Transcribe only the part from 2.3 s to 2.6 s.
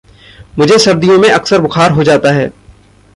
है।